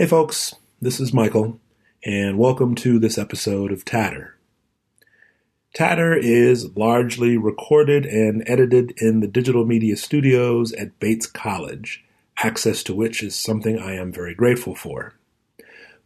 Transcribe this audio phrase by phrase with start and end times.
[0.00, 1.60] Hey, folks, this is Michael,
[2.06, 4.34] and welcome to this episode of Tatter.
[5.74, 12.02] Tatter is largely recorded and edited in the digital media studios at Bates College,
[12.42, 15.16] access to which is something I am very grateful for.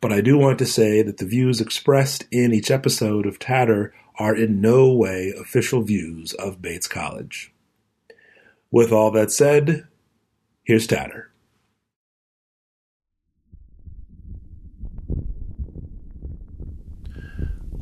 [0.01, 3.95] But I do want to say that the views expressed in each episode of Tatter
[4.19, 7.53] are in no way official views of Bates College.
[8.73, 9.87] With all that said,
[10.65, 11.31] here's Tatter.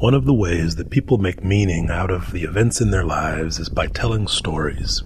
[0.03, 3.61] One of the ways that people make meaning out of the events in their lives
[3.61, 5.05] is by telling stories.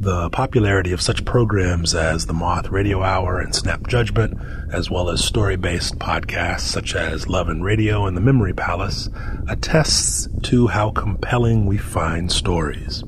[0.00, 4.36] The popularity of such programs as the Moth Radio Hour and Snap Judgment,
[4.72, 9.10] as well as story based podcasts such as Love and Radio and The Memory Palace,
[9.48, 13.04] attests to how compelling we find stories.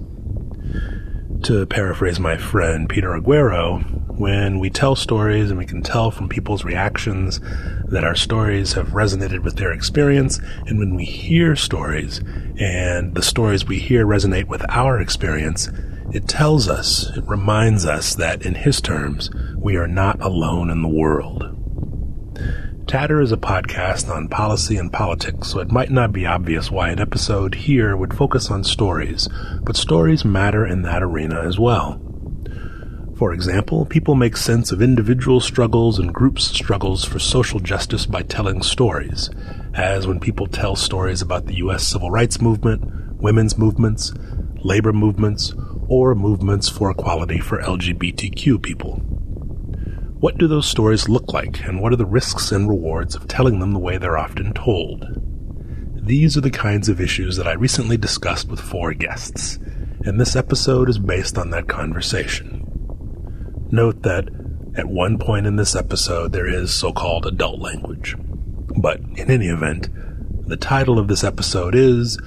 [1.43, 6.29] To paraphrase my friend Peter Aguero, when we tell stories and we can tell from
[6.29, 7.41] people's reactions
[7.87, 12.19] that our stories have resonated with their experience, and when we hear stories
[12.59, 15.71] and the stories we hear resonate with our experience,
[16.13, 20.83] it tells us, it reminds us that in his terms, we are not alone in
[20.83, 21.57] the world.
[22.87, 26.91] Tatter is a podcast on policy and politics, so it might not be obvious why
[26.91, 29.29] an episode here would focus on stories,
[29.63, 32.10] but stories matter in that arena as well.
[33.21, 38.23] For example, people make sense of individual struggles and groups' struggles for social justice by
[38.23, 39.29] telling stories,
[39.75, 41.87] as when people tell stories about the U.S.
[41.87, 42.83] civil rights movement,
[43.21, 44.15] women's movements,
[44.65, 45.53] labor movements,
[45.87, 48.95] or movements for equality for LGBTQ people.
[50.19, 53.59] What do those stories look like, and what are the risks and rewards of telling
[53.61, 55.05] them the way they're often told?
[55.95, 59.59] These are the kinds of issues that I recently discussed with four guests,
[60.07, 62.70] and this episode is based on that conversation.
[63.73, 64.29] Note that
[64.77, 68.17] at one point in this episode there is so called adult language.
[68.81, 69.89] But in any event,
[70.49, 72.19] the title of this episode is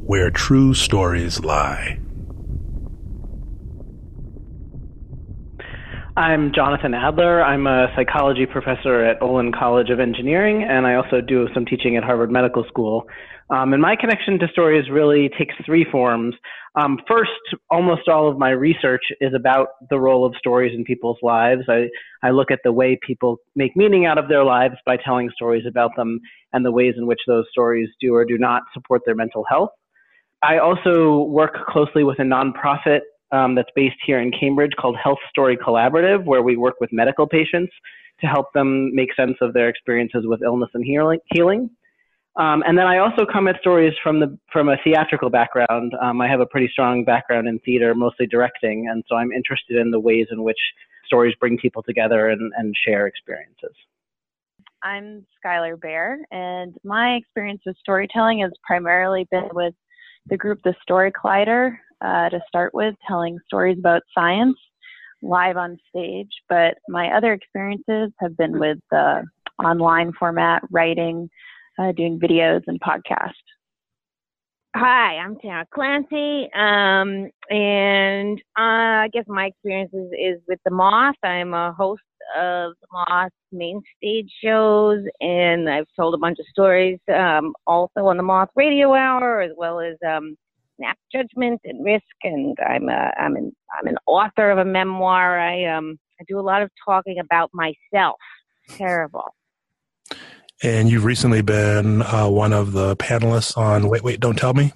[0.00, 1.98] Where True Stories Lie.
[6.16, 7.42] I'm Jonathan Adler.
[7.42, 11.96] I'm a psychology professor at Olin College of Engineering, and I also do some teaching
[11.96, 13.08] at Harvard Medical School.
[13.50, 16.34] Um, and my connection to stories really takes three forms.
[16.74, 17.30] Um, first,
[17.70, 21.62] almost all of my research is about the role of stories in people's lives.
[21.68, 21.88] I,
[22.22, 25.64] I look at the way people make meaning out of their lives by telling stories
[25.68, 26.18] about them
[26.52, 29.70] and the ways in which those stories do or do not support their mental health.
[30.42, 33.00] I also work closely with a nonprofit
[33.32, 37.26] um, that's based here in Cambridge called Health Story Collaborative, where we work with medical
[37.26, 37.72] patients
[38.20, 41.70] to help them make sense of their experiences with illness and healing.
[42.36, 45.92] Um, and then I also come at stories from the from a theatrical background.
[46.02, 49.76] Um, I have a pretty strong background in theater, mostly directing, and so I'm interested
[49.76, 50.56] in the ways in which
[51.04, 53.74] stories bring people together and, and share experiences.
[54.82, 59.74] I'm Skylar Bear, and my experience with storytelling has primarily been with
[60.26, 64.56] the group The Story Collider, uh, to start with, telling stories about science
[65.20, 66.30] live on stage.
[66.48, 69.24] But my other experiences have been with the
[69.62, 71.28] online format, writing,
[71.78, 73.32] uh, doing videos, and podcasts.
[74.74, 80.70] Hi, I'm Tara Clancy, um, and uh, I guess my experience is, is, with the
[80.70, 81.16] Moth.
[81.22, 82.00] I'm a host
[82.34, 88.06] of the Moth main stage shows, and I've told a bunch of stories um, also
[88.06, 90.36] on the Moth Radio Hour, as well as um,
[90.78, 92.04] snap judgment and risk.
[92.22, 95.38] And I'm a, I'm an I'm an author of a memoir.
[95.38, 98.16] I um I do a lot of talking about myself.
[98.70, 99.34] Terrible.
[100.62, 104.72] And you've recently been uh, one of the panelists on Wait Wait Don't Tell Me.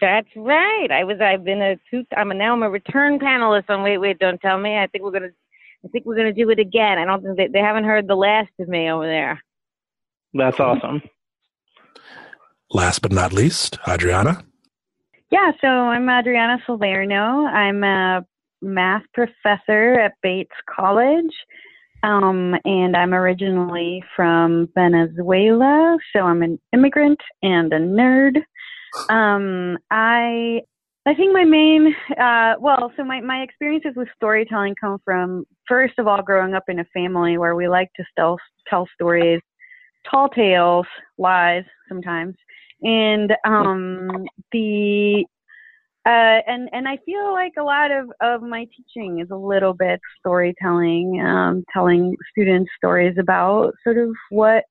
[0.00, 0.88] That's right.
[0.90, 1.20] I was.
[1.20, 2.04] I've been a two.
[2.16, 2.52] I'm a, now.
[2.52, 4.76] I'm a return panelist on Wait Wait Don't Tell Me.
[4.76, 5.30] I think we're gonna.
[5.84, 6.98] I think we're gonna do it again.
[6.98, 9.42] I don't think they, they haven't heard the last of me over there.
[10.34, 11.02] That's awesome.
[12.70, 14.44] Last but not least, Adriana.
[15.30, 17.46] Yeah, so I'm Adriana Salerno.
[17.46, 18.24] I'm a
[18.60, 21.32] math professor at Bates College,
[22.02, 28.36] um, and I'm originally from Venezuela, so I'm an immigrant and a nerd.
[29.10, 30.62] Um, I
[31.08, 35.94] I think my main, uh, well, so my, my experiences with storytelling come from, first
[35.98, 38.36] of all, growing up in a family where we like to tell,
[38.68, 39.40] tell stories,
[40.10, 40.84] tall tales,
[41.16, 42.34] lies sometimes,
[42.82, 45.24] and um, the
[46.08, 49.74] uh, and and I feel like a lot of of my teaching is a little
[49.74, 54.64] bit storytelling, um, telling students stories about sort of what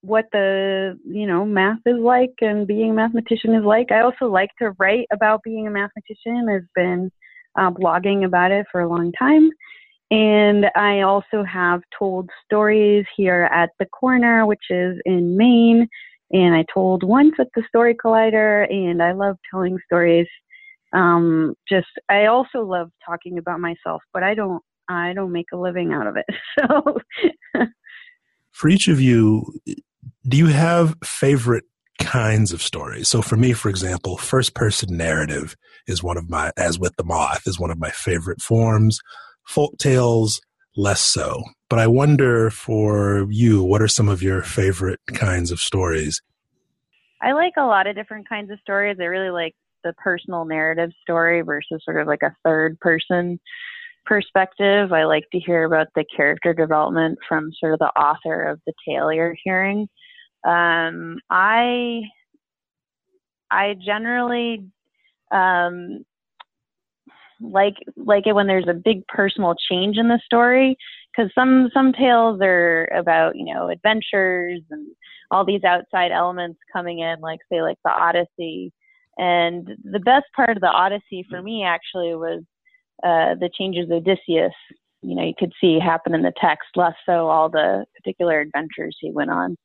[0.00, 3.92] what the you know math is like and being a mathematician is like.
[3.92, 6.48] I also like to write about being a mathematician.
[6.48, 7.10] I've been
[7.58, 9.50] uh, blogging about it for a long time,
[10.10, 15.88] and I also have told stories here at the corner, which is in Maine.
[16.30, 20.26] And I told once at the Story Collider, and I love telling stories.
[20.92, 25.56] Um, just I also love talking about myself, but I don't I don't make a
[25.56, 26.26] living out of it.
[26.58, 27.68] So
[28.52, 29.54] for each of you,
[30.26, 31.64] do you have favorite
[32.00, 33.08] kinds of stories?
[33.08, 35.54] So for me, for example, first person narrative
[35.86, 38.98] is one of my, as with the moth, is one of my favorite forms.
[39.46, 40.40] Folk tales,
[40.76, 41.42] less so.
[41.68, 46.22] But I wonder for you, what are some of your favorite kinds of stories?
[47.20, 48.96] I like a lot of different kinds of stories.
[49.00, 49.54] I really like
[49.84, 53.38] the personal narrative story versus sort of like a third person
[54.06, 54.92] perspective.
[54.92, 58.72] I like to hear about the character development from sort of the author of the
[58.86, 59.88] tale you're hearing.
[60.46, 62.02] Um, I
[63.50, 64.64] I generally
[65.30, 66.04] um,
[67.40, 70.76] like like it when there's a big personal change in the story
[71.18, 74.86] because some some tales are about you know adventures and
[75.30, 78.72] all these outside elements coming in like say like the odyssey.
[79.20, 82.42] And the best part of the odyssey for me actually was
[83.02, 84.52] uh, the changes odysseus.
[85.02, 88.96] You know you could see happen in the text less so all the particular adventures
[89.00, 89.56] he went on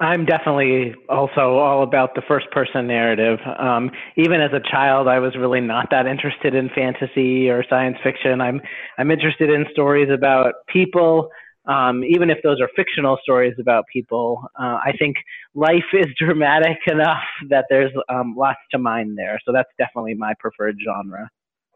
[0.00, 3.38] I'm definitely also all about the first person narrative.
[3.58, 7.96] Um, even as a child, I was really not that interested in fantasy or science
[8.02, 8.40] fiction.
[8.40, 8.60] I'm
[8.98, 11.30] I'm interested in stories about people,
[11.66, 14.42] um, even if those are fictional stories about people.
[14.58, 15.16] Uh, I think
[15.54, 19.38] life is dramatic enough that there's um, lots to mine there.
[19.44, 21.28] So that's definitely my preferred genre.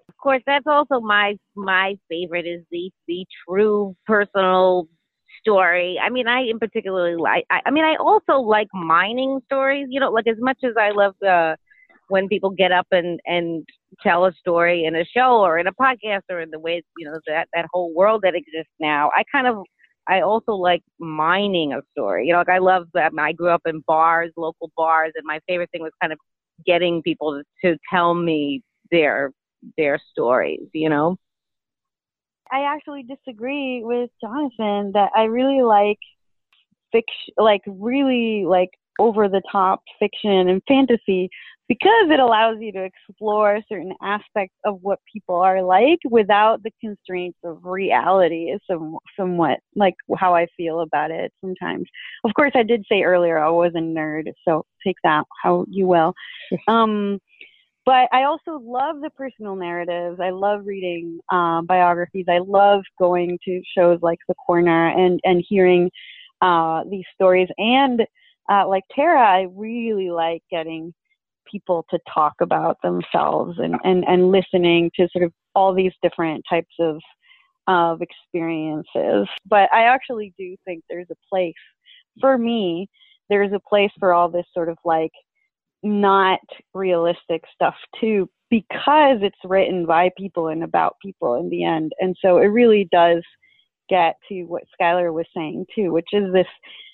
[0.08, 4.88] Of course, that's also my my favorite is the the true personal
[5.48, 5.98] story.
[6.02, 7.44] I mean, I in particularly like.
[7.50, 9.86] I, I mean, I also like mining stories.
[9.90, 11.56] You know, like as much as I love the
[12.08, 13.66] when people get up and and
[14.02, 17.06] tell a story in a show or in a podcast or in the way you
[17.06, 19.10] know that that whole world that exists now.
[19.14, 19.58] I kind of
[20.08, 22.26] I also like mining a story.
[22.26, 23.12] You know, like I love that.
[23.18, 26.18] I grew up in bars, local bars, and my favorite thing was kind of
[26.66, 29.32] getting people to, to tell me their
[29.76, 30.68] their stories.
[30.72, 31.16] You know.
[32.52, 35.98] I actually disagree with Jonathan that I really like
[36.92, 41.30] fiction, like really like over the top fiction and fantasy
[41.68, 46.70] because it allows you to explore certain aspects of what people are like without the
[46.80, 51.86] constraints of reality is some, somewhat like how I feel about it sometimes.
[52.24, 55.86] Of course, I did say earlier I was a nerd, so take that how you
[55.86, 56.14] will.
[56.66, 57.18] Um,
[57.88, 60.20] but I also love the personal narratives.
[60.20, 62.26] I love reading uh, biographies.
[62.28, 65.90] I love going to shows like The Corner and and hearing
[66.42, 67.48] uh, these stories.
[67.56, 68.02] And
[68.50, 70.92] uh, like Tara, I really like getting
[71.50, 76.44] people to talk about themselves and, and, and listening to sort of all these different
[76.46, 77.00] types of
[77.68, 79.26] of experiences.
[79.46, 81.54] But I actually do think there's a place
[82.20, 82.90] for me.
[83.30, 85.12] There's a place for all this sort of like
[85.82, 86.40] not
[86.74, 91.92] realistic stuff too because it's written by people and about people in the end.
[92.00, 93.22] And so it really does
[93.88, 96.46] get to what Skylar was saying too, which is this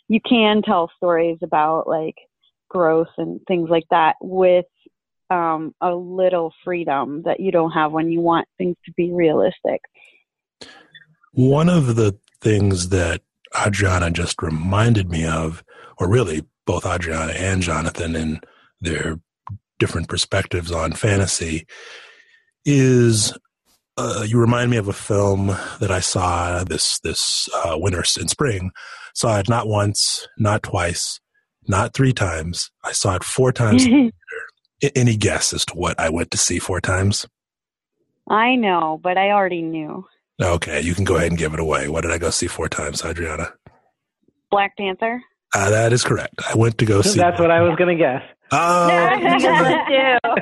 [0.08, 2.16] you can tell stories about like
[2.68, 4.66] growth and things like that with
[5.30, 9.80] um, a little freedom that you don't have when you want things to be realistic.
[11.32, 13.22] One of the things that
[13.66, 15.64] Adriana just reminded me of,
[15.98, 18.44] or really both Adriana and Jonathan, and
[18.84, 19.18] their
[19.78, 21.66] different perspectives on fantasy
[22.64, 23.36] is
[23.96, 25.48] uh, you remind me of a film
[25.80, 28.70] that I saw this this uh, winter and spring.
[29.14, 31.20] Saw it not once, not twice,
[31.68, 32.70] not three times.
[32.82, 33.86] I saw it four times.
[34.96, 37.26] Any guess as to what I went to see four times?
[38.28, 40.04] I know, but I already knew.
[40.42, 41.88] Okay, you can go ahead and give it away.
[41.88, 43.52] What did I go see four times, Adriana?
[44.50, 45.22] Black Panther.
[45.54, 46.34] Uh, that is correct.
[46.50, 47.20] I went to go see.
[47.20, 48.22] That's what I was going to guess.
[48.56, 50.34] Oh.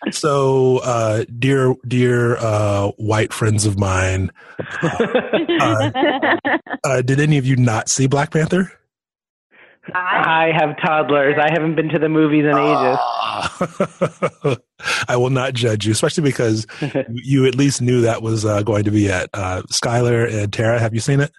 [0.10, 4.30] so, uh, dear, dear uh, white friends of mine,
[4.82, 5.90] uh,
[6.84, 8.72] uh, did any of you not see Black Panther?
[9.94, 11.36] I have toddlers.
[11.40, 12.98] I haven't been to the movies in ages.
[13.00, 14.56] Ah.
[15.08, 16.66] I will not judge you, especially because
[17.08, 19.30] you at least knew that was uh, going to be it.
[19.32, 21.32] Uh, Skylar and Tara, have you seen it?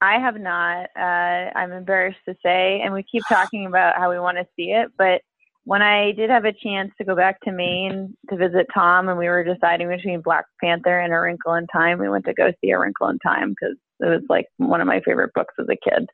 [0.00, 0.90] I have not.
[0.96, 4.72] Uh, I'm embarrassed to say, and we keep talking about how we want to see
[4.72, 4.90] it.
[4.98, 5.22] But
[5.64, 9.18] when I did have a chance to go back to Maine to visit Tom, and
[9.18, 12.52] we were deciding between Black Panther and A Wrinkle in Time, we went to go
[12.60, 15.66] see A Wrinkle in Time because it was like one of my favorite books as
[15.70, 16.06] a kid.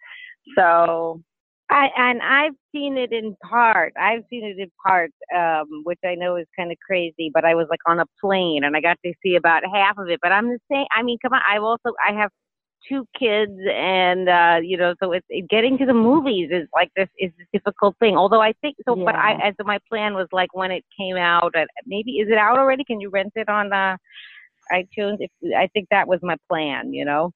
[0.57, 1.21] So
[1.71, 3.93] I, and I've seen it in part.
[4.01, 7.31] I've seen it in part, um, which I know is kind of crazy.
[7.33, 10.09] But I was like on a plane, and I got to see about half of
[10.09, 10.21] it.
[10.21, 10.87] But I'm the same.
[10.97, 11.41] I mean, come on.
[11.49, 12.31] I've also I have
[12.89, 16.91] two kids, and uh, you know, so it's it, getting to the movies is like
[16.97, 18.17] this is a difficult thing.
[18.17, 19.05] Although I think so, yeah.
[19.05, 22.39] but I as my plan was like when it came out, uh, maybe is it
[22.39, 22.85] out already?
[22.85, 23.97] Can you rent it on uh,
[24.73, 25.17] iTunes?
[25.21, 27.33] If I think that was my plan, you know.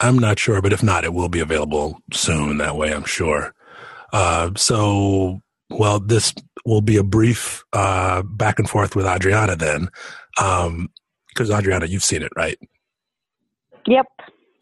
[0.00, 2.58] I'm not sure, but if not, it will be available soon.
[2.58, 3.54] That way, I'm sure.
[4.12, 9.88] Uh, so, well, this will be a brief uh, back and forth with Adriana then,
[10.34, 10.70] because
[11.50, 12.58] um, Adriana, you've seen it, right?
[13.86, 14.06] Yep.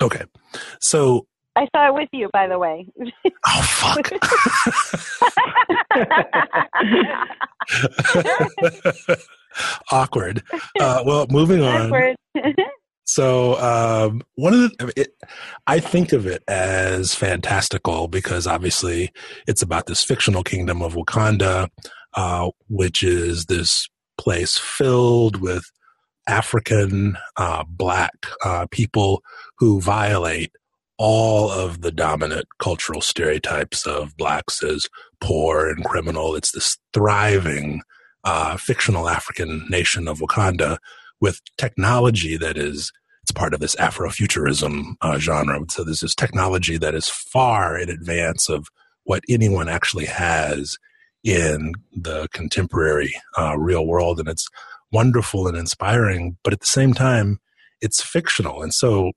[0.00, 0.24] Okay.
[0.80, 1.26] So
[1.56, 2.86] I saw it with you, by the way.
[3.46, 4.12] oh fuck.
[9.90, 10.42] Awkward.
[10.78, 12.14] Uh, well, moving on.
[13.10, 15.14] So um, one of the, it,
[15.66, 19.12] I think of it as fantastical because obviously
[19.46, 21.70] it's about this fictional kingdom of Wakanda,
[22.12, 23.88] uh, which is this
[24.18, 25.64] place filled with
[26.28, 29.22] African uh, black uh, people
[29.58, 30.52] who violate
[30.98, 34.86] all of the dominant cultural stereotypes of blacks as
[35.20, 36.34] poor and criminal.
[36.34, 37.82] It's this thriving
[38.24, 40.78] uh, fictional African nation of Wakanda
[41.20, 42.92] with technology that is
[43.22, 45.60] it's part of this Afrofuturism uh, genre.
[45.68, 48.68] So there's this technology that is far in advance of
[49.04, 50.78] what anyone actually has
[51.22, 54.48] in the contemporary uh, real world, and it's
[54.92, 57.38] wonderful and inspiring, but at the same time,
[57.80, 58.62] it's fictional.
[58.62, 59.12] And so,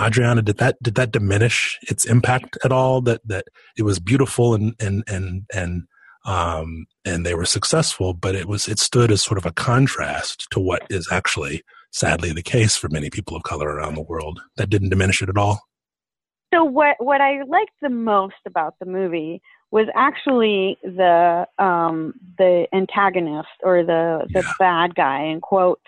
[0.00, 3.00] Adriana, did that did that diminish its impact at all?
[3.00, 5.84] That that it was beautiful and and and and
[6.24, 10.46] um, and they were successful, but it was it stood as sort of a contrast
[10.50, 14.40] to what is actually sadly the case for many people of color around the world.
[14.56, 15.60] That didn't diminish it at all.
[16.52, 19.42] So what what I liked the most about the movie
[19.74, 24.52] was actually the um, the antagonist or the the yeah.
[24.56, 25.82] bad guy in quotes.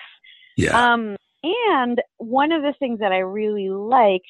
[0.56, 0.92] Yeah.
[0.92, 4.26] Um, and one of the things that I really liked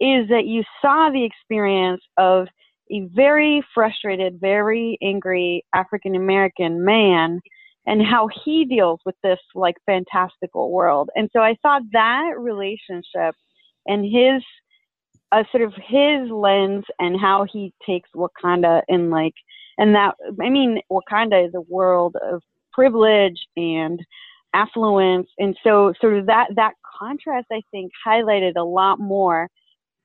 [0.00, 2.46] is that you saw the experience of
[2.90, 7.40] a very frustrated, very angry African American man
[7.86, 11.10] and how he deals with this like fantastical world.
[11.14, 13.34] And so I thought that relationship
[13.86, 14.42] and his
[15.50, 19.34] sort of his lens and how he takes Wakanda and like
[19.78, 24.00] and that I mean Wakanda is a world of privilege and
[24.54, 25.28] affluence.
[25.38, 29.48] And so sort of that that contrast I think highlighted a lot more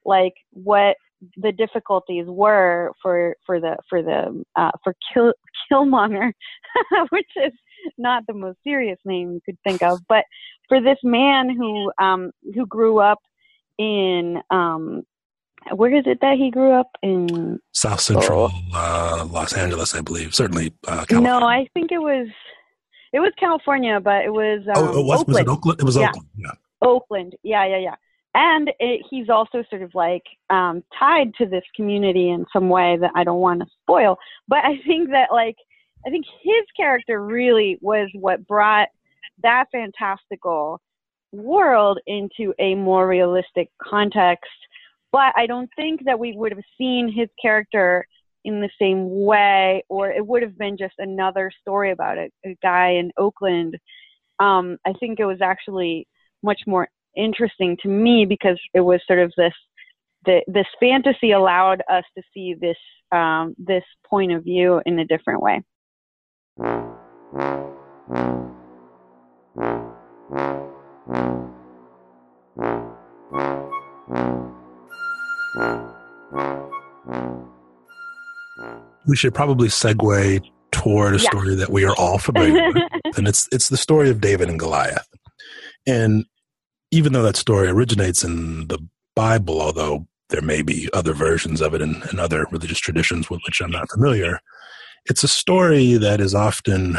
[0.06, 0.98] like what
[1.38, 5.34] the difficulties were for for the for the uh, for Kill,
[5.72, 6.32] Killmonger,
[7.10, 7.54] which is
[7.98, 10.26] not the most serious name you could think of, but
[10.68, 13.20] for this man who um, who grew up
[13.78, 15.04] in um,
[15.74, 17.60] where is it that he grew up in?
[17.74, 18.72] South Central oh.
[18.74, 20.36] uh, Los Angeles, I believe.
[20.36, 21.30] Certainly, uh, California.
[21.30, 22.28] No, I think it was
[23.14, 25.28] it was California, but it was um, oh, it was, Oakland.
[25.28, 25.80] was it Oakland?
[25.80, 26.10] It was yeah.
[26.10, 26.28] Oakland.
[26.36, 26.52] Yeah.
[26.82, 27.36] Oakland.
[27.44, 27.96] Yeah, yeah, yeah.
[28.34, 32.98] And it, he's also sort of like um, tied to this community in some way
[33.00, 34.18] that I don't want to spoil.
[34.48, 35.56] But I think that like
[36.06, 38.90] I think his character really was what brought
[39.42, 40.82] that fantastical
[41.32, 44.52] world into a more realistic context
[45.16, 48.06] but I don't think that we would have seen his character
[48.44, 52.58] in the same way, or it would have been just another story about it, a
[52.62, 53.78] guy in Oakland.
[54.42, 56.06] Um, I think it was actually
[56.44, 59.54] much more interesting to me because it was sort of this
[60.26, 62.76] the, this fantasy allowed us to see this
[63.14, 65.64] um, this point of view in a different way.
[79.08, 81.30] We should probably segue toward a yeah.
[81.30, 82.84] story that we are all familiar with,
[83.18, 85.08] and it's it's the story of David and Goliath.
[85.88, 86.26] And
[86.92, 88.80] even though that story originates in the
[89.16, 93.42] Bible, although there may be other versions of it in, in other religious traditions with
[93.46, 94.40] which I'm not familiar,
[95.06, 96.98] it's a story that is often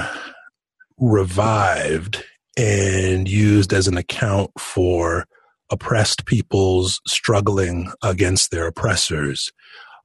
[0.98, 2.24] revived
[2.56, 5.26] and used as an account for
[5.70, 9.50] oppressed peoples struggling against their oppressors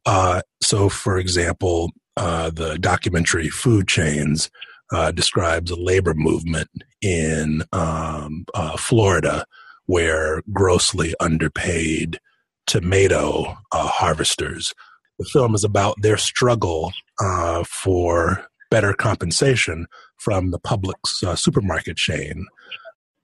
[0.06, 4.50] uh, so, for example, uh, the documentary Food Chains
[4.92, 6.70] uh, describes a labor movement
[7.02, 9.46] in um, uh, Florida
[9.86, 12.20] where grossly underpaid
[12.68, 14.74] tomato uh, harvesters.
[15.20, 19.88] The film is about their struggle uh, for better compensation
[20.18, 22.48] from the Publix supermarket chain.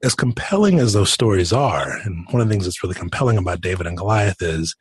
[0.04, 3.62] As compelling as those stories are, and one of the things that's really compelling about
[3.62, 4.76] David and Goliath is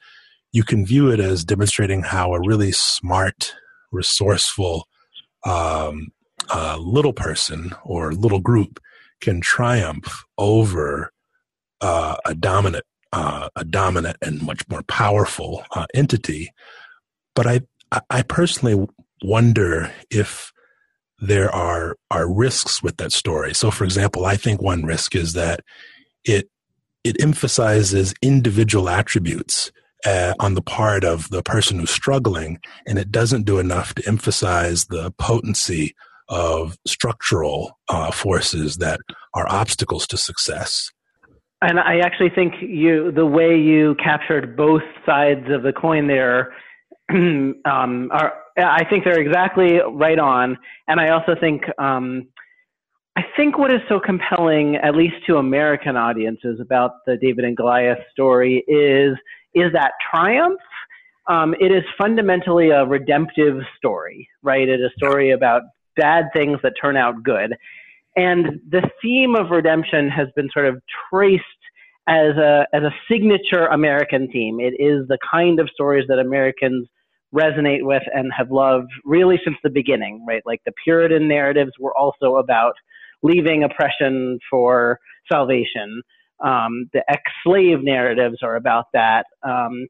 [0.52, 3.54] you can view it as demonstrating how a really smart,
[3.92, 4.87] resourceful
[5.44, 6.08] um,
[6.50, 8.80] uh, little person or little group
[9.20, 11.12] can triumph over
[11.80, 16.50] uh, a dominant, uh, a dominant and much more powerful uh, entity.
[17.35, 17.61] But I,
[18.11, 18.87] I personally
[19.23, 20.52] wonder if
[21.18, 23.54] there are are risks with that story.
[23.54, 25.61] So, for example, I think one risk is that
[26.25, 26.49] it
[27.04, 29.70] it emphasizes individual attributes
[30.04, 34.06] uh, on the part of the person who's struggling, and it doesn't do enough to
[34.06, 35.94] emphasize the potency
[36.28, 39.00] of structural uh, forces that
[39.35, 40.90] are obstacles to success.
[41.62, 46.52] And I actually think you the way you captured both sides of the coin there
[47.11, 50.56] um, are I think they're exactly right on.
[50.88, 52.28] And I also think um,
[53.16, 57.56] I think what is so compelling, at least to American audiences, about the David and
[57.56, 59.16] Goliath story is
[59.54, 60.60] is that triumph.
[61.28, 64.68] Um, it is fundamentally a redemptive story, right?
[64.68, 65.62] It is a story about
[65.96, 67.56] bad things that turn out good.
[68.16, 71.42] And the theme of redemption has been sort of traced
[72.06, 74.60] as a, as a signature American theme.
[74.60, 76.86] It is the kind of stories that Americans
[77.35, 80.42] resonate with and have loved really since the beginning, right?
[80.47, 82.75] Like the Puritan narratives were also about
[83.23, 84.99] leaving oppression for
[85.30, 86.02] salvation.
[86.45, 89.25] Um, the ex slave narratives are about that.
[89.42, 89.87] Um,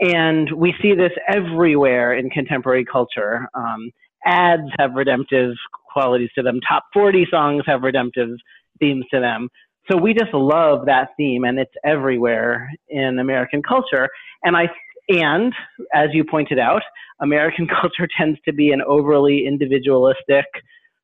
[0.00, 3.48] and we see this everywhere in contemporary culture.
[3.54, 3.90] Um,
[4.24, 5.54] ads have redemptive
[5.92, 6.58] qualities to them.
[6.66, 8.30] Top 40 songs have redemptive
[8.78, 9.48] themes to them.
[9.90, 14.08] So we just love that theme, and it's everywhere in American culture.
[14.44, 14.68] And I
[15.08, 15.52] and
[15.94, 16.82] as you pointed out,
[17.20, 20.46] American culture tends to be an overly individualistic,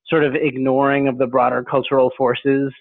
[0.08, 2.72] sort of ignoring of the broader cultural forces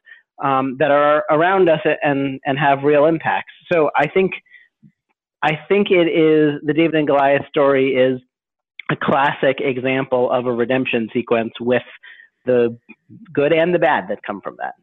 [0.44, 3.54] um, that are around us and and have real impacts.
[3.72, 4.32] So I think
[5.42, 8.20] I think it is the David and Goliath story is
[8.92, 11.84] a classic example of a redemption sequence with
[12.46, 12.78] the
[13.34, 14.74] good and the bad that come from that.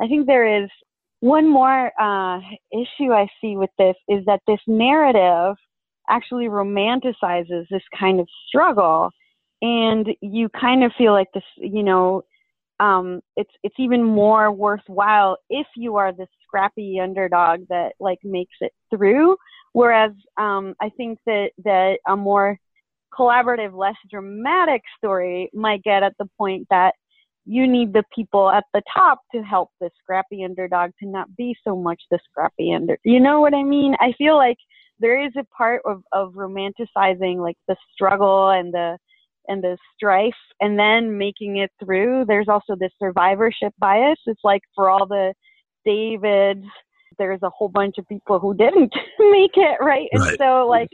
[0.00, 0.70] I think there is
[1.20, 2.40] one more uh,
[2.72, 5.56] issue I see with this is that this narrative
[6.08, 9.10] actually romanticizes this kind of struggle,
[9.62, 12.22] and you kind of feel like this, you know,
[12.80, 18.56] um, it's it's even more worthwhile if you are the scrappy underdog that like makes
[18.60, 19.36] it through.
[19.72, 22.58] Whereas um, I think that that a more
[23.16, 26.94] collaborative, less dramatic story might get at the point that
[27.46, 31.56] you need the people at the top to help the scrappy underdog to not be
[31.64, 32.98] so much the scrappy under.
[33.04, 33.94] You know what I mean?
[33.98, 34.58] I feel like
[34.98, 38.98] there is a part of, of romanticizing like the struggle and the
[39.48, 42.24] and the strife and then making it through.
[42.26, 44.18] There's also this survivorship bias.
[44.26, 45.32] It's like for all the
[45.84, 46.66] Davids,
[47.18, 50.08] there's a whole bunch of people who didn't make it, right?
[50.14, 50.28] right.
[50.30, 50.90] And so like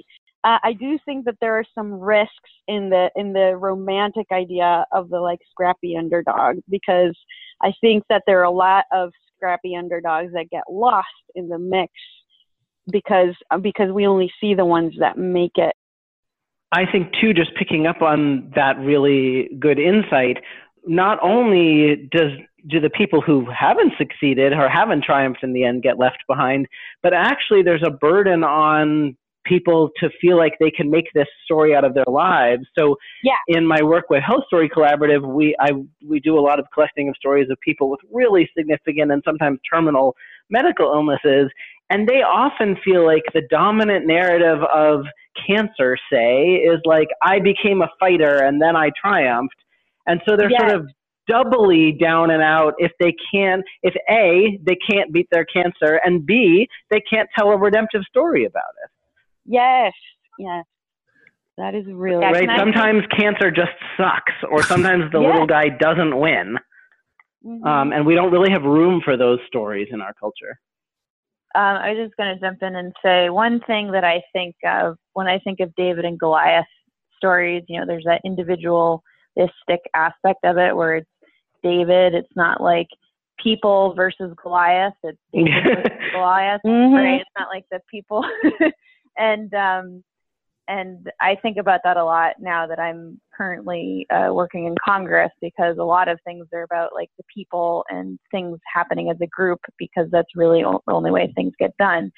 [0.46, 2.32] uh, I do think that there are some risks
[2.68, 7.18] in the in the romantic idea of the like scrappy underdog because
[7.60, 11.58] I think that there are a lot of scrappy underdogs that get lost in the
[11.58, 11.92] mix
[12.92, 15.74] because because we only see the ones that make it.
[16.70, 20.38] I think too, just picking up on that really good insight.
[20.84, 22.30] Not only does
[22.68, 26.68] do the people who haven't succeeded or haven't triumphed in the end get left behind,
[27.02, 29.16] but actually there's a burden on
[29.48, 32.64] people to feel like they can make this story out of their lives.
[32.78, 33.34] So yeah.
[33.48, 35.70] in my work with Health Story Collaborative, we I
[36.06, 39.58] we do a lot of collecting of stories of people with really significant and sometimes
[39.70, 40.14] terminal
[40.50, 41.50] medical illnesses
[41.90, 45.04] and they often feel like the dominant narrative of
[45.46, 49.56] cancer say is like I became a fighter and then I triumphed.
[50.06, 50.60] And so they're yes.
[50.60, 50.86] sort of
[51.28, 56.24] doubly down and out if they can if A, they can't beat their cancer and
[56.24, 58.90] B, they can't tell a redemptive story about it.
[59.46, 59.92] Yes,
[60.38, 60.64] yes.
[61.58, 62.48] That is really right.
[62.58, 65.32] Sometimes cancer just sucks, or sometimes the yes.
[65.32, 66.58] little guy doesn't win,
[67.44, 67.64] mm-hmm.
[67.66, 70.58] um, and we don't really have room for those stories in our culture.
[71.54, 74.54] Um, I was just going to jump in and say one thing that I think
[74.66, 76.66] of when I think of David and Goliath
[77.16, 77.64] stories.
[77.68, 81.10] You know, there's that individualistic aspect of it where it's
[81.62, 82.12] David.
[82.14, 82.88] It's not like
[83.42, 84.92] people versus Goliath.
[85.02, 86.94] It's David versus Goliath, mm-hmm.
[86.94, 87.20] right?
[87.22, 88.22] It's not like the people
[89.16, 90.04] and um,
[90.68, 95.30] and I think about that a lot now that I'm currently uh, working in Congress
[95.40, 99.26] because a lot of things are about like the people and things happening as a
[99.28, 102.10] group because that's really the only way things get done.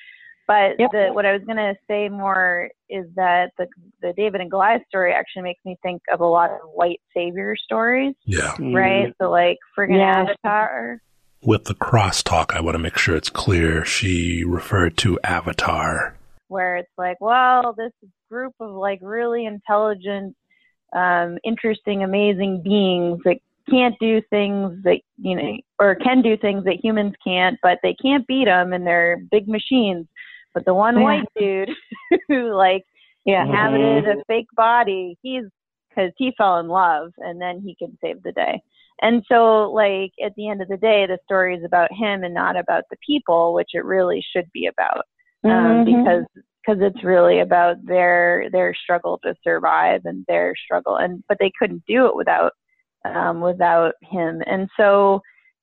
[0.46, 0.92] But yep.
[0.92, 3.66] the, what I was going to say more is that the
[4.00, 7.54] the David and Goliath story actually makes me think of a lot of white savior
[7.54, 8.14] stories.
[8.24, 8.54] Yeah.
[8.58, 9.12] Right.
[9.20, 10.22] So like friggin' yeah.
[10.22, 11.02] Avatar.
[11.42, 13.84] With the crosstalk, I want to make sure it's clear.
[13.84, 16.17] She referred to Avatar
[16.48, 17.92] where it's like, well, this
[18.30, 20.34] group of like really intelligent,
[20.94, 23.38] um, interesting, amazing beings that
[23.70, 27.94] can't do things that you know or can do things that humans can't but they
[28.00, 30.06] can't beat them and they're big machines.
[30.54, 31.70] But the one white dude
[32.28, 32.84] who like
[33.24, 33.44] yeah.
[33.44, 35.44] inhabited a fake body he's
[35.90, 38.60] because he fell in love and then he can save the day.
[39.02, 42.34] And so like at the end of the day the story is about him and
[42.34, 45.04] not about the people which it really should be about
[45.44, 45.84] um, mm-hmm.
[45.84, 46.24] because
[46.66, 51.50] because it's really about their their struggle to survive and their struggle and but they
[51.58, 52.52] couldn't do it without
[53.04, 54.42] um, without him.
[54.46, 55.20] And so,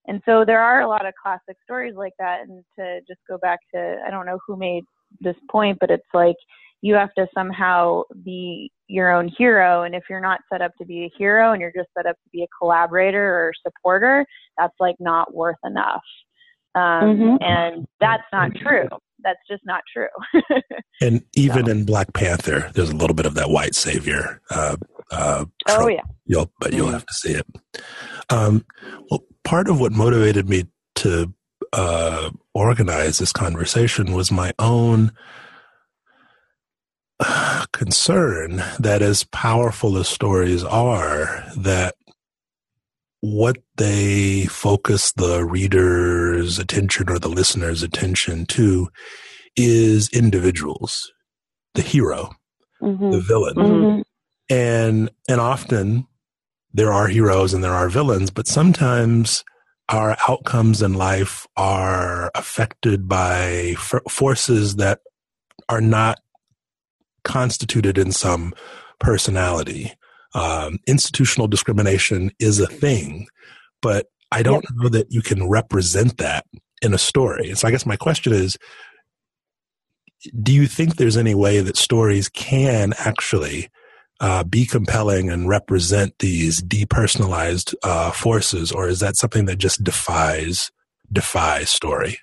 [0.07, 2.41] and so there are a lot of classic stories like that.
[2.41, 4.83] And to just go back to, I don't know who made
[5.19, 6.35] this point, but it's like
[6.81, 9.83] you have to somehow be your own hero.
[9.83, 12.15] And if you're not set up to be a hero and you're just set up
[12.15, 14.25] to be a collaborator or supporter,
[14.57, 16.03] that's like not worth enough.
[16.75, 17.35] Um, mm-hmm.
[17.41, 18.87] And that's not true.
[19.25, 20.07] That's just not true.
[21.01, 21.71] and even so.
[21.71, 24.77] in Black Panther, there's a little bit of that white savior uh,
[25.11, 26.01] uh, oh yeah.
[26.25, 27.45] You'll, but you'll have to see it.
[28.29, 28.65] Um,
[29.09, 31.33] well, part of what motivated me to
[31.73, 35.11] uh, organize this conversation was my own
[37.71, 41.95] concern that as powerful as stories are, that
[43.21, 45.43] what they focus the
[46.59, 48.89] attention or the listener's attention to
[49.55, 51.11] is individuals,
[51.73, 52.31] the hero,
[52.81, 53.11] mm-hmm.
[53.11, 53.55] the villain.
[53.55, 54.01] Mm-hmm
[54.49, 56.07] and and often
[56.73, 59.43] there are heroes and there are villains but sometimes
[59.89, 64.99] our outcomes in life are affected by f- forces that
[65.69, 66.19] are not
[67.23, 68.53] constituted in some
[68.99, 69.93] personality
[70.33, 73.27] um, institutional discrimination is a thing
[73.81, 74.73] but i don't yep.
[74.75, 76.45] know that you can represent that
[76.81, 78.57] in a story so i guess my question is
[80.41, 83.69] do you think there's any way that stories can actually
[84.19, 89.83] uh, be compelling and represent these depersonalized uh, forces, or is that something that just
[89.83, 90.71] defies
[91.11, 92.17] defies story?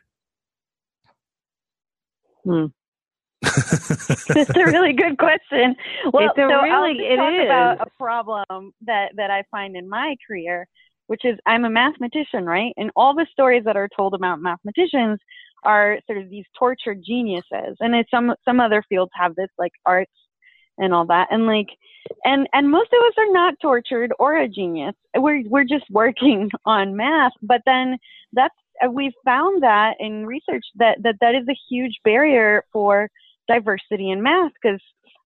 [2.44, 2.66] Hmm.
[3.42, 5.75] it's a really good question.
[6.12, 7.44] Well, so really, I'll just talk is.
[7.44, 10.68] about a problem that that I find in my career,
[11.07, 12.73] which is I'm a mathematician, right?
[12.77, 15.19] And all the stories that are told about mathematicians
[15.65, 19.73] are sort of these tortured geniuses, and it's some some other fields have this, like
[19.87, 20.12] arts
[20.79, 21.29] and all that.
[21.31, 21.69] And like,
[22.25, 24.95] and and most of us are not tortured or a genius.
[25.17, 27.33] We're we're just working on math.
[27.43, 27.99] But then
[28.33, 28.55] that's
[28.91, 33.09] we've found that in research that that that is a huge barrier for
[33.49, 34.81] diversity in math because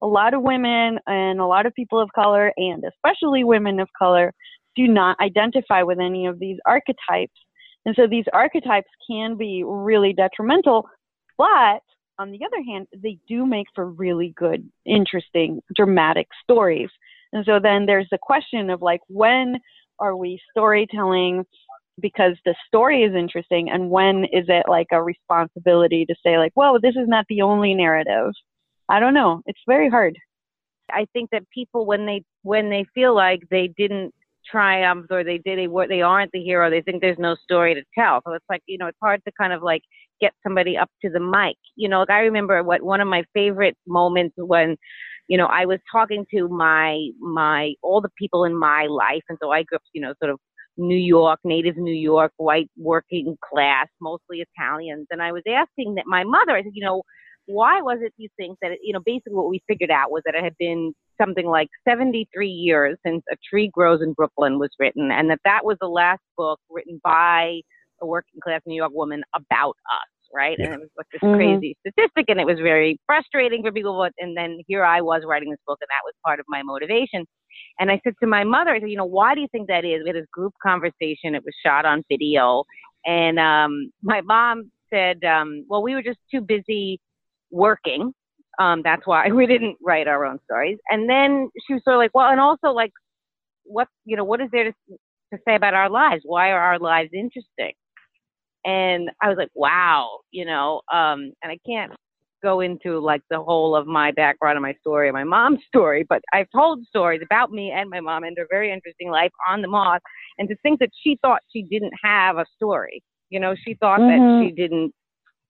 [0.02, 3.88] a lot of women and a lot of people of color and especially women of
[3.98, 4.32] color
[4.76, 7.38] do not identify with any of these archetypes.
[7.86, 10.88] And so these archetypes can be really detrimental,
[11.36, 11.80] but
[12.18, 16.88] on the other hand, they do make for really good, interesting, dramatic stories.
[17.32, 19.58] And so then there's the question of like, when
[19.98, 21.44] are we storytelling
[22.00, 26.52] because the story is interesting, and when is it like a responsibility to say, like,
[26.56, 28.32] well, this is not the only narrative?
[28.88, 29.42] I don't know.
[29.46, 30.16] It's very hard.
[30.90, 34.12] I think that people, when they when they feel like they didn't
[34.50, 37.82] triumph or they did a, they aren't the hero, they think there's no story to
[37.96, 38.20] tell.
[38.26, 39.82] So it's like you know, it's hard to kind of like
[40.20, 41.56] get somebody up to the mic.
[41.76, 44.76] You know, like I remember what one of my favorite moments when,
[45.28, 49.38] you know, I was talking to my my all the people in my life, and
[49.42, 50.38] so I grew up, you know, sort of
[50.76, 56.04] New York, native New York, white working class, mostly Italians, and I was asking that
[56.06, 56.52] my mother.
[56.52, 57.02] I said, you know,
[57.46, 60.22] why was it you think that it, you know basically what we figured out was
[60.26, 64.70] that it had been something like 73 years since A Tree Grows in Brooklyn was
[64.78, 67.60] written, and that that was the last book written by
[68.02, 70.56] a working class New York woman about us right?
[70.58, 70.66] Yeah.
[70.66, 71.36] And it was like this mm-hmm.
[71.36, 73.96] crazy statistic, and it was very frustrating for people.
[73.96, 76.62] But and then here I was writing this book, and that was part of my
[76.62, 77.24] motivation.
[77.78, 79.84] And I said to my mother, I said, you know, why do you think that
[79.84, 80.02] is?
[80.02, 81.34] We had this group conversation.
[81.34, 82.64] It was shot on video,
[83.06, 87.00] and um, my mom said, um, well, we were just too busy
[87.54, 88.12] working.
[88.58, 90.78] Um, that's why we didn't write our own stories.
[90.90, 92.92] And then she was sort of like, well, and also like,
[93.64, 94.72] what you know, what is there to
[95.32, 96.22] to say about our lives?
[96.24, 97.72] Why are our lives interesting?
[98.64, 101.92] and I was like, wow, you know, um, and I can't
[102.42, 106.04] go into like the whole of my background and my story and my mom's story,
[106.08, 109.62] but I've told stories about me and my mom and her very interesting life on
[109.62, 110.02] the moth,
[110.38, 114.00] and to think that she thought she didn't have a story, you know, she thought
[114.00, 114.40] mm-hmm.
[114.40, 114.92] that she didn't,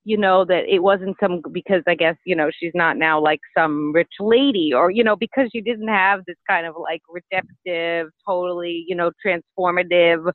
[0.04, 3.40] you know, that it wasn't some because I guess you know she's not now like
[3.56, 8.10] some rich lady or you know because she didn't have this kind of like redemptive,
[8.26, 10.30] totally you know transformative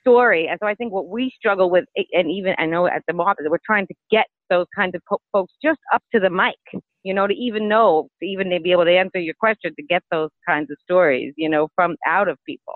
[0.00, 0.46] story.
[0.48, 3.36] And so I think what we struggle with, and even I know at the Moth,
[3.40, 7.14] we're trying to get those kinds of po- folks just up to the mic, you
[7.14, 10.02] know, to even know, to even to be able to answer your question, to get
[10.10, 12.74] those kinds of stories, you know, from out of people.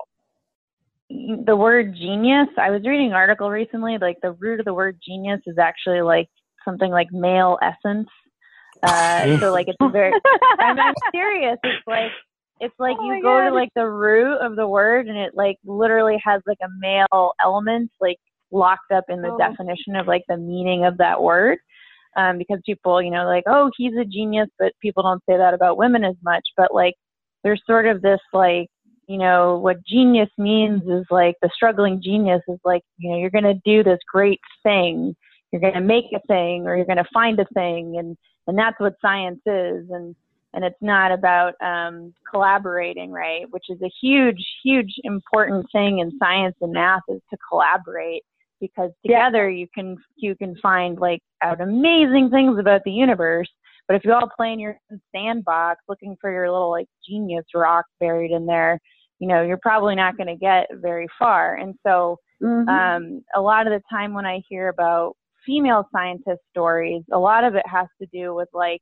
[1.10, 4.98] The word genius, I was reading an article recently, like the root of the word
[5.06, 6.28] genius is actually like
[6.64, 8.08] something like male essence.
[8.82, 10.12] Uh, so like it's very,
[10.60, 11.58] I'm, I'm serious.
[11.62, 12.12] It's like
[12.60, 13.48] it's like oh you go God.
[13.48, 17.32] to like the root of the word and it like literally has like a male
[17.40, 18.16] element like
[18.50, 19.38] locked up in the oh.
[19.38, 21.58] definition of like the meaning of that word.
[22.16, 25.54] Um, because people, you know, like, oh, he's a genius, but people don't say that
[25.54, 26.42] about women as much.
[26.56, 26.94] But like,
[27.44, 28.66] there's sort of this like,
[29.08, 33.30] you know, what genius means is like the struggling genius is like, you know, you're
[33.30, 35.16] going to do this great thing,
[35.50, 38.16] you're going to make a thing, or you're going to find a thing, and
[38.46, 39.86] and that's what science is.
[39.90, 40.14] And
[40.52, 43.44] and it's not about um, collaborating, right?
[43.50, 48.24] Which is a huge, huge important thing in science and math is to collaborate
[48.60, 53.48] because together you can you can find like out amazing things about the universe.
[53.86, 54.78] But if you all play in your
[55.14, 58.78] sandbox looking for your little like genius rock buried in there,
[59.18, 61.56] you know you're probably not going to get very far.
[61.56, 62.68] And so mm-hmm.
[62.68, 67.44] um, a lot of the time when I hear about female scientist stories, a lot
[67.44, 68.80] of it has to do with like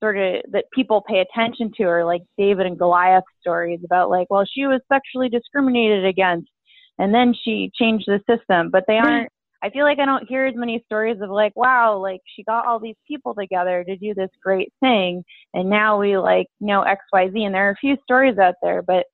[0.00, 4.28] sort of that people pay attention to are like David and Goliath stories about like,
[4.30, 6.50] well, she was sexually discriminated against
[6.98, 10.46] and then she changed the system, but they aren't I feel like I don't hear
[10.46, 14.14] as many stories of like, wow, like she got all these people together to do
[14.14, 15.24] this great thing
[15.54, 19.06] and now we like know XYZ and there are a few stories out there, but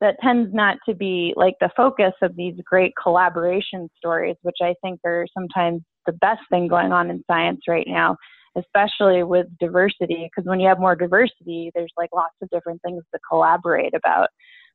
[0.00, 4.74] that tends not to be like the focus of these great collaboration stories, which I
[4.82, 8.16] think are sometimes the best thing going on in science right now
[8.56, 13.02] especially with diversity, because when you have more diversity, there's like lots of different things
[13.12, 14.28] to collaborate about.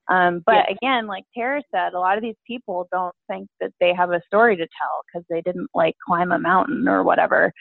[0.07, 3.93] Um, but again, like Tara said, a lot of these people don't think that they
[3.93, 7.51] have a story to tell because they didn't like climb a mountain or whatever.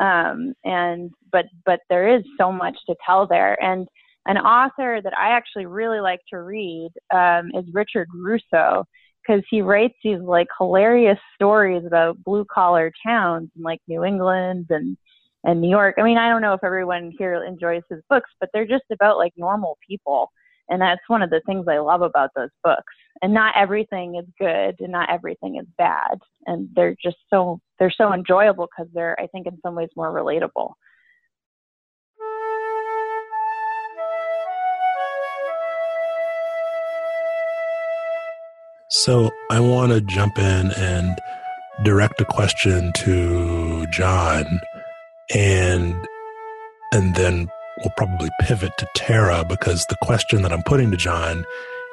[0.00, 3.62] Um, and but but there is so much to tell there.
[3.62, 3.86] And
[4.26, 8.84] an author that I actually really like to read um, is Richard Russo
[9.26, 14.66] because he writes these like hilarious stories about blue collar towns in like New England
[14.70, 14.96] and
[15.44, 15.96] and New York.
[15.98, 19.18] I mean, I don't know if everyone here enjoys his books, but they're just about
[19.18, 20.30] like normal people.
[20.68, 22.94] And that's one of the things I love about those books.
[23.20, 26.18] And not everything is good and not everything is bad.
[26.46, 30.12] And they're just so they're so enjoyable because they're I think in some ways more
[30.12, 30.72] relatable.
[39.04, 41.18] So I want to jump in and
[41.82, 44.60] direct a question to John
[45.34, 46.06] and
[46.92, 51.44] and then we'll probably pivot to Tara because the question that I'm putting to John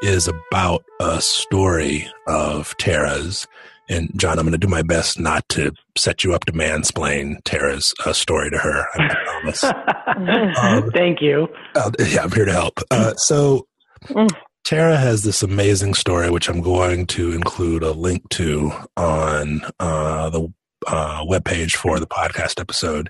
[0.03, 3.47] is about a story of Tara's.
[3.89, 7.43] And John, I'm going to do my best not to set you up to mansplain
[7.43, 8.85] Tara's uh, story to her.
[8.93, 9.63] I promise.
[10.61, 11.47] um, Thank you.
[11.73, 12.79] Uh, yeah, I'm here to help.
[12.91, 13.65] Uh, so,
[14.03, 14.29] mm.
[14.63, 20.29] Tara has this amazing story, which I'm going to include a link to on uh,
[20.29, 20.53] the
[20.87, 23.09] uh, webpage for the podcast episode.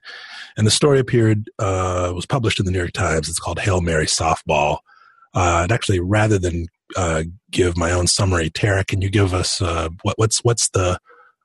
[0.58, 3.30] And the story appeared, uh, was published in the New York Times.
[3.30, 4.80] It's called Hail Mary Softball.
[5.34, 9.62] Uh, and actually, rather than uh, give my own summary, Tara, can you give us
[9.62, 11.00] uh, what, what's what's the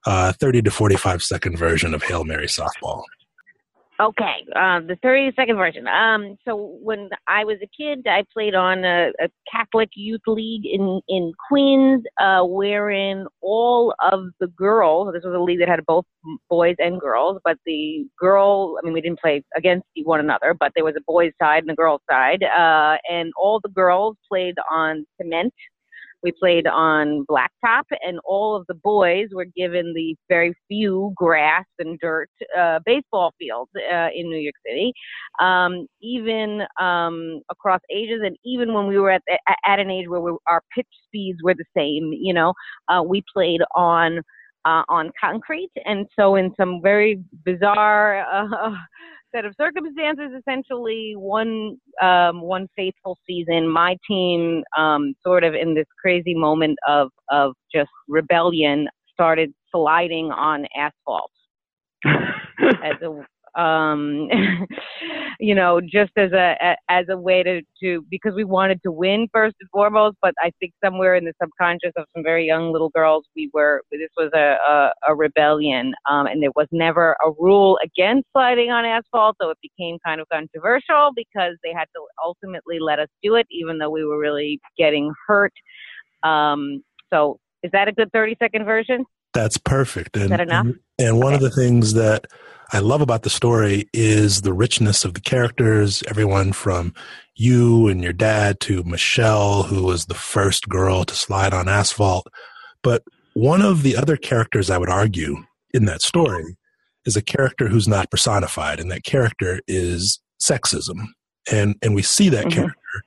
[0.06, 3.04] uh, 30 to 45 second version of Hail Mary Softball?
[4.00, 5.87] Okay, uh, the 30 second version.
[5.87, 10.66] Um, so when I was a kid, I played on a, a Catholic youth league
[10.66, 15.12] in in Queens, uh, wherein all of the girls.
[15.14, 16.07] This was a league that had both
[16.50, 18.78] boys and girls, but the girl.
[18.83, 21.70] I mean, we didn't play against one another, but there was a boys' side and
[21.70, 25.54] a girls' side, uh, and all the girls played on cement
[26.24, 31.66] we played on blacktop, and all of the boys were given the very few grass
[31.78, 34.92] and dirt uh, baseball fields uh, in New York City,
[35.40, 39.22] um, even um, across ages, and even when we were at
[39.66, 42.12] at an age where we, our pitch speeds were the same.
[42.12, 42.54] You know,
[42.88, 44.20] uh, we played on.
[44.66, 48.74] Uh, on concrete, and so in some very bizarre uh,
[49.34, 55.74] set of circumstances, essentially one um, one faithful season, my team um, sort of in
[55.74, 61.30] this crazy moment of of just rebellion started sliding on asphalt.
[62.04, 63.24] As a
[63.56, 64.28] um,
[65.40, 69.28] you know, just as a, as a way to to because we wanted to win
[69.32, 70.16] first and foremost.
[70.22, 73.82] But I think somewhere in the subconscious of some very young little girls, we were
[73.90, 78.70] this was a a, a rebellion, um, and there was never a rule against sliding
[78.70, 83.08] on asphalt, so it became kind of controversial because they had to ultimately let us
[83.22, 85.52] do it, even though we were really getting hurt.
[86.22, 89.04] Um, so Is that a good 30 second version?
[89.34, 90.16] That's perfect.
[90.16, 90.66] And, Is that enough?
[90.66, 91.36] And, and one okay.
[91.36, 92.26] of the things that
[92.72, 96.94] I love about the story is the richness of the characters, everyone from
[97.35, 102.27] you and your dad to Michelle, who was the first girl to slide on asphalt.
[102.83, 103.03] But
[103.35, 106.57] one of the other characters I would argue in that story
[107.05, 111.09] is a character who's not personified, and that character is sexism.
[111.50, 112.55] And, and we see that mm-hmm.
[112.55, 113.03] character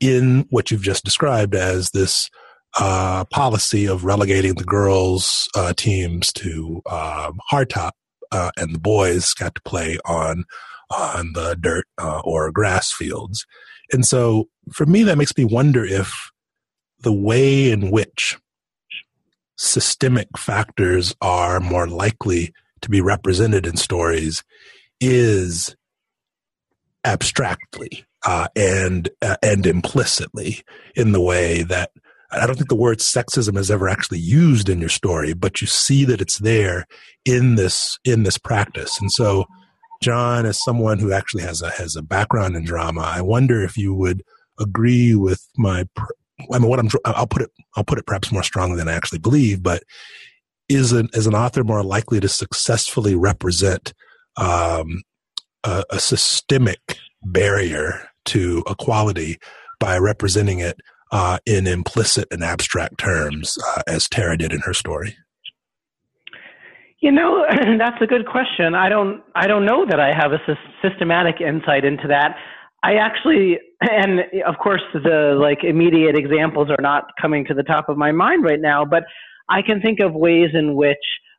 [0.00, 2.30] in what you've just described as this
[2.78, 7.92] uh, policy of relegating the girls' uh, teams to um, hardtop,
[8.32, 10.44] uh, and the boys got to play on
[10.90, 13.46] on the dirt uh, or grass fields.
[13.92, 16.12] And so, for me, that makes me wonder if
[17.00, 18.36] the way in which
[19.56, 24.42] systemic factors are more likely to be represented in stories
[25.00, 25.76] is
[27.04, 30.62] abstractly uh, and uh, and implicitly
[30.94, 31.90] in the way that
[32.32, 35.66] I don't think the word sexism is ever actually used in your story, but you
[35.66, 36.86] see that it's there
[37.24, 39.00] in this in this practice.
[39.00, 39.46] And so,
[40.02, 43.76] John, as someone who actually has a has a background in drama, I wonder if
[43.76, 44.22] you would
[44.58, 45.86] agree with my
[46.52, 48.94] I mean, what I'm, I'll put it, I'll put it perhaps more strongly than I
[48.94, 49.82] actually believe, but
[50.68, 53.92] is an, is an author more likely to successfully represent
[54.36, 55.02] um,
[55.64, 59.38] a, a, systemic barrier to equality
[59.80, 60.80] by representing it
[61.10, 65.16] uh, in implicit and abstract terms, uh, as Tara did in her story?
[67.00, 67.44] You know,
[67.78, 68.74] that's a good question.
[68.74, 70.38] I don't, I don't know that I have a
[70.82, 72.36] systematic insight into that.
[72.82, 77.88] I actually, and of course, the like immediate examples are not coming to the top
[77.88, 79.04] of my mind right now, but
[79.48, 80.98] I can think of ways in which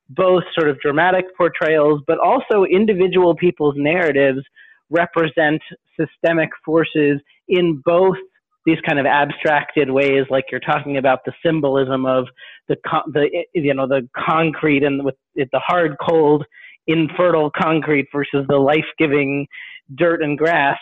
[0.10, 4.42] both sort of dramatic portrayals, but also individual people's narratives
[4.90, 5.62] represent
[5.98, 8.18] systemic forces in both
[8.66, 12.28] these kind of abstracted ways, like you're talking about the symbolism of
[12.68, 16.46] the the you know the concrete and with the hard, cold,
[16.88, 19.48] infertile concrete versus the life-giving
[19.96, 20.78] dirt and grass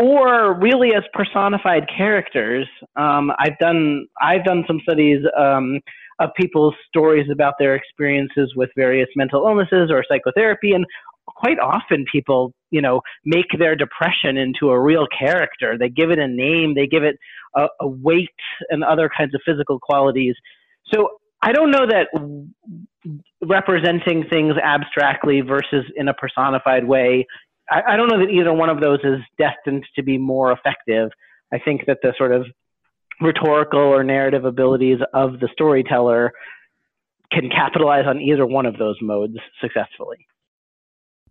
[0.00, 2.66] or really as personified characters.
[2.96, 5.80] Um, I've done I've done some studies um,
[6.20, 10.86] of people's stories about their experiences with various mental illnesses or psychotherapy, and
[11.26, 15.76] quite often people you know make their depression into a real character.
[15.78, 17.16] They give it a name, they give it
[17.56, 18.28] a, a weight
[18.68, 20.34] and other kinds of physical qualities.
[20.92, 21.08] So
[21.42, 22.08] I don't know that
[23.42, 27.26] representing things abstractly versus in a personified way
[27.70, 31.10] I, I don't know that either one of those is destined to be more effective.
[31.52, 32.46] I think that the sort of
[33.20, 36.32] rhetorical or narrative abilities of the storyteller
[37.32, 40.26] can capitalize on either one of those modes successfully.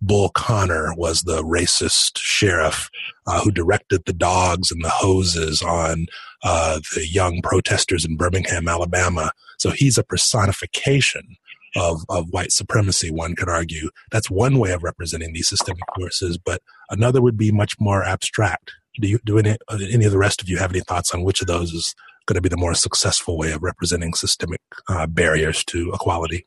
[0.01, 2.89] Bull Connor was the racist sheriff
[3.27, 6.07] uh, who directed the dogs and the hoses on
[6.43, 9.31] uh, the young protesters in Birmingham, Alabama.
[9.57, 11.38] So he's a personification
[11.75, 13.89] of, of white supremacy, one could argue.
[14.12, 18.71] That's one way of representing these systemic forces, but another would be much more abstract.
[18.99, 21.41] Do you, do any, any of the rest of you have any thoughts on which
[21.41, 21.93] of those is
[22.25, 26.45] going to be the more successful way of representing systemic uh, barriers to equality?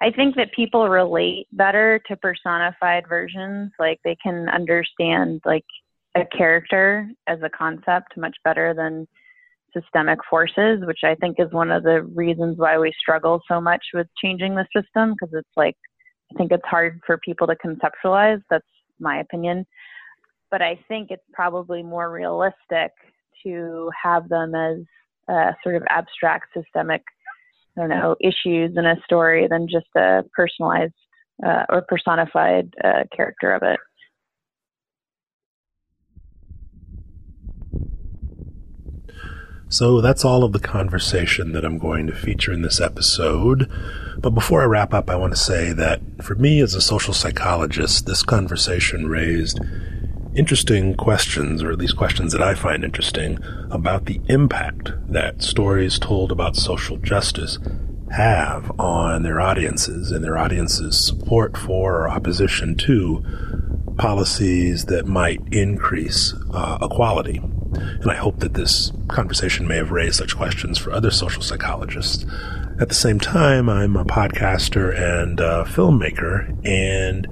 [0.00, 3.72] I think that people relate better to personified versions.
[3.78, 5.64] Like they can understand like
[6.16, 9.08] a character as a concept much better than
[9.72, 13.82] systemic forces, which I think is one of the reasons why we struggle so much
[13.92, 15.76] with changing the system because it's like
[16.32, 18.42] I think it's hard for people to conceptualize.
[18.50, 18.66] That's
[19.00, 19.66] my opinion.
[20.50, 22.92] But I think it's probably more realistic
[23.44, 24.78] to have them as
[25.28, 27.02] uh, sort of abstract systemic,
[27.78, 30.94] I don't know, issues in a story than just a personalized
[31.46, 33.78] uh, or personified uh, character of it.
[39.70, 43.70] So that's all of the conversation that I'm going to feature in this episode.
[44.16, 47.12] But before I wrap up, I want to say that for me as a social
[47.12, 49.60] psychologist, this conversation raised
[50.38, 53.38] interesting questions, or at least questions that I find interesting,
[53.70, 57.58] about the impact that stories told about social justice
[58.12, 63.22] have on their audiences and their audiences' support for or opposition to
[63.98, 67.38] policies that might increase uh, equality.
[67.72, 72.24] And I hope that this conversation may have raised such questions for other social psychologists.
[72.80, 77.26] At the same time, I'm a podcaster and a filmmaker, and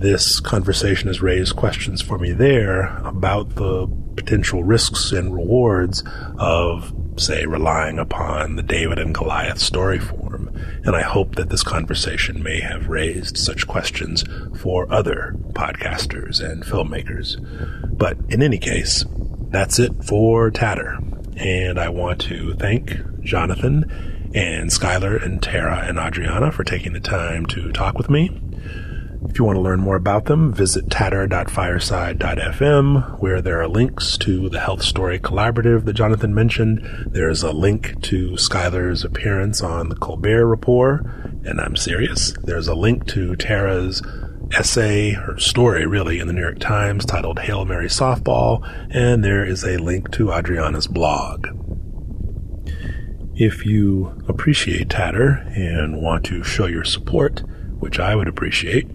[0.00, 3.86] this conversation has raised questions for me there about the
[4.16, 6.02] potential risks and rewards
[6.38, 10.48] of, say, relying upon the David and Goliath story form.
[10.84, 14.24] And I hope that this conversation may have raised such questions
[14.58, 17.36] for other podcasters and filmmakers.
[17.96, 19.04] But in any case,
[19.50, 20.98] that's it for Tatter.
[21.36, 23.84] And I want to thank Jonathan,
[24.34, 28.40] and Skylar and Tara and Adriana for taking the time to talk with me.
[29.28, 34.48] If you want to learn more about them, visit tatter.fireside.fm, where there are links to
[34.48, 36.80] the Health Story Collaborative that Jonathan mentioned.
[37.06, 41.04] There's a link to Skylar's appearance on the Colbert Report,
[41.44, 42.32] and I'm serious.
[42.42, 44.02] There's a link to Tara's
[44.52, 49.44] essay or story, really, in the New York Times titled Hail Mary Softball, and there
[49.44, 51.46] is a link to Adriana's blog.
[53.34, 57.42] If you appreciate Tatter and want to show your support,
[57.78, 58.88] which I would appreciate,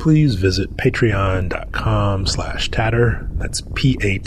[0.00, 3.28] please visit patreon.com slash tatter.
[3.34, 4.22] That's P-A-T-R-E-O-N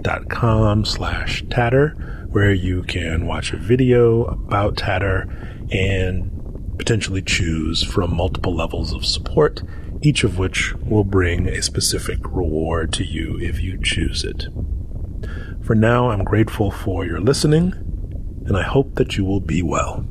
[0.00, 5.28] dot com slash tatter, where you can watch a video about tatter
[5.70, 6.32] and
[6.78, 9.62] potentially choose from multiple levels of support,
[10.00, 14.46] each of which will bring a specific reward to you if you choose it.
[15.62, 17.74] For now, I'm grateful for your listening,
[18.46, 20.06] and I hope that you will be well.